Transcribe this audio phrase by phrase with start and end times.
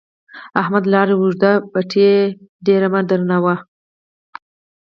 [0.61, 0.87] احمده!
[0.93, 2.15] لاره اوږده ده؛ پېټی دې
[2.65, 3.55] ډېر مه درنوه.